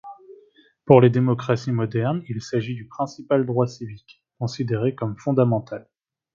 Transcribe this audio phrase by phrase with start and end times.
[0.85, 5.87] Pour les démocraties modernes il s'agit du principal droit civique, considéré comme fondamental.